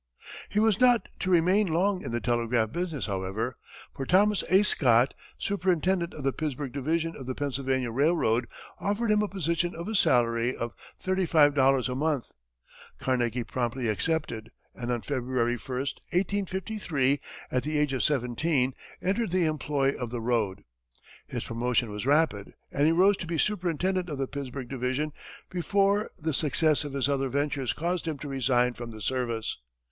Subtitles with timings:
[0.49, 3.53] He was not to remain long in the telegraph business, however,
[3.95, 4.63] for Thomas A.
[4.63, 8.47] Scott, superintendent of the Pittsburgh division of the Pennsylvania Railroad,
[8.79, 12.31] offered him a position at a salary of $35 a month.
[12.97, 17.19] Carnegie promptly accepted, and on February 1, 1853,
[17.51, 18.73] at the age of seventeen,
[19.03, 20.63] entered the employ of the road.
[21.27, 25.11] His promotion was rapid, and he rose to be superintendent of the Pittsburgh division
[25.51, 29.59] before the success of his other ventures caused him to resign from the service.